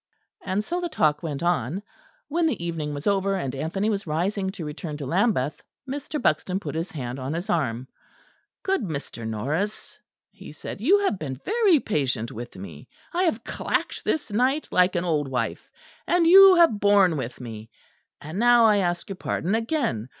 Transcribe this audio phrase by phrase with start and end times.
[0.43, 1.83] And so the talk went on.
[2.27, 6.19] When the evening was over, and Anthony was rising to return to Lambeth, Mr.
[6.19, 7.87] Buxton put his hand on his arm.
[8.63, 9.27] "Good Mr.
[9.27, 9.99] Norris,"
[10.31, 12.89] he said, "you have been very patient with me.
[13.13, 15.69] I have clacked this night like an old wife,
[16.07, 17.69] and you have borne with me:
[18.19, 20.09] and now I ask your pardon again.